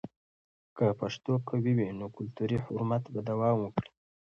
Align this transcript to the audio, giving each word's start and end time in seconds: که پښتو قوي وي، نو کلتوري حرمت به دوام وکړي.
که 0.75 0.85
پښتو 0.99 1.31
قوي 1.49 1.73
وي، 1.77 1.87
نو 1.99 2.05
کلتوري 2.15 2.57
حرمت 2.65 3.03
به 3.13 3.19
دوام 3.29 3.57
وکړي. 3.61 3.89